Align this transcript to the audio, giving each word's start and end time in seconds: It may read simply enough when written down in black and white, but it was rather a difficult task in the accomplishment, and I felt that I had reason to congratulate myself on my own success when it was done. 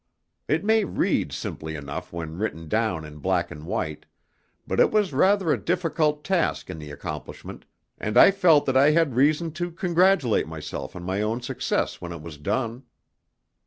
It 0.47 0.63
may 0.65 0.83
read 0.83 1.31
simply 1.31 1.75
enough 1.75 2.11
when 2.11 2.39
written 2.39 2.67
down 2.67 3.05
in 3.05 3.17
black 3.19 3.51
and 3.51 3.67
white, 3.67 4.07
but 4.65 4.79
it 4.79 4.89
was 4.89 5.13
rather 5.13 5.51
a 5.53 5.63
difficult 5.63 6.23
task 6.23 6.71
in 6.71 6.79
the 6.79 6.89
accomplishment, 6.89 7.65
and 7.99 8.17
I 8.17 8.31
felt 8.31 8.65
that 8.65 8.75
I 8.75 8.89
had 8.93 9.13
reason 9.13 9.51
to 9.51 9.69
congratulate 9.69 10.47
myself 10.47 10.95
on 10.95 11.03
my 11.03 11.21
own 11.21 11.39
success 11.41 12.01
when 12.01 12.11
it 12.11 12.21
was 12.23 12.39
done. 12.39 12.81